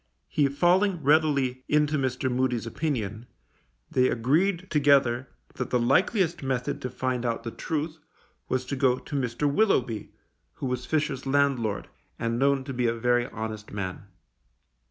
[0.27, 2.27] He falling readily into Mr.
[2.27, 3.27] Moody's opinion,
[3.91, 7.99] they agreed together that the likeliest method to find out the truth
[8.49, 9.47] was to go to Mr.
[9.47, 10.11] Willoughby,
[10.53, 11.87] who was Fisher's landlord,
[12.17, 14.07] and known to be a very honest man.